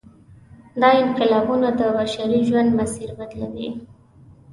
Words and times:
دا 0.81 0.89
انقلابونه 1.03 1.69
د 1.79 1.81
بشري 1.97 2.39
ژوند 2.49 2.69
مسیر 2.79 3.09
بدلوي. 3.19 3.69